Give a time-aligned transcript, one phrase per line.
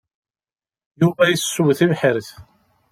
[1.01, 2.27] Yuba yessew tibḥirt.